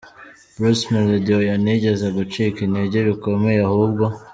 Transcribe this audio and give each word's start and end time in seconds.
Bruce 0.59 0.85
Melody: 0.91 1.31
Oya, 1.39 1.55
nigeze 1.63 2.05
gucika 2.17 2.57
intege 2.67 2.97
bikomeye 3.09 3.59
ahubwo. 3.69 4.05